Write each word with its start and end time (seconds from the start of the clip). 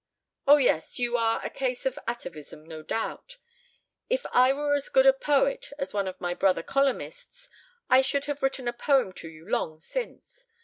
"Oh, 0.47 0.57
yes, 0.57 0.97
you 0.97 1.15
are 1.15 1.45
a 1.45 1.51
case 1.51 1.85
of 1.85 1.99
atavism, 2.07 2.63
no 2.65 2.81
doubt. 2.81 3.37
If 4.09 4.25
I 4.31 4.51
were 4.51 4.73
as 4.73 4.89
good 4.89 5.05
a 5.05 5.13
poet 5.13 5.71
as 5.77 5.93
one 5.93 6.07
of 6.07 6.19
my 6.19 6.33
brother 6.33 6.63
columnists 6.63 7.47
I 7.87 8.01
should 8.01 8.25
have 8.25 8.41
written 8.41 8.67
a 8.67 8.73
poem 8.73 9.13
to 9.13 9.29
you 9.29 9.47
long 9.47 9.79
since. 9.79 10.47